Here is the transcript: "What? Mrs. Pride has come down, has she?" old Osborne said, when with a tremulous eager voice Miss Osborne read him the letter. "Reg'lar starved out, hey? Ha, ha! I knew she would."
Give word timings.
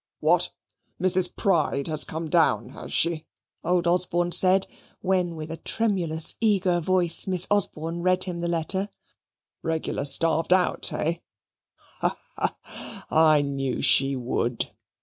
"What? 0.19 0.49
Mrs. 0.99 1.35
Pride 1.35 1.85
has 1.85 2.05
come 2.05 2.27
down, 2.27 2.69
has 2.69 2.91
she?" 2.91 3.27
old 3.63 3.85
Osborne 3.85 4.31
said, 4.31 4.65
when 5.01 5.35
with 5.35 5.51
a 5.51 5.57
tremulous 5.57 6.37
eager 6.41 6.79
voice 6.79 7.27
Miss 7.27 7.45
Osborne 7.51 8.01
read 8.01 8.23
him 8.23 8.39
the 8.39 8.47
letter. 8.47 8.89
"Reg'lar 9.61 10.05
starved 10.07 10.53
out, 10.53 10.87
hey? 10.87 11.21
Ha, 11.99 12.19
ha! 12.35 13.05
I 13.11 13.43
knew 13.43 13.79
she 13.83 14.15
would." 14.15 14.71